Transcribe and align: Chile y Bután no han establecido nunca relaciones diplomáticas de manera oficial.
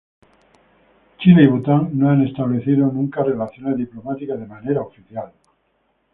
Chile 1.19 1.43
y 1.43 1.45
Bután 1.47 1.91
no 1.93 2.09
han 2.09 2.25
establecido 2.25 2.87
nunca 2.91 3.23
relaciones 3.23 3.77
diplomáticas 3.77 4.39
de 4.39 4.47
manera 4.47 4.81
oficial. 4.81 5.31